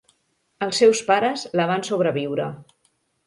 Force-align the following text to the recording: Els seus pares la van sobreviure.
Els 0.67 0.79
seus 0.83 1.01
pares 1.09 1.45
la 1.61 1.67
van 1.73 1.85
sobreviure. 1.91 2.51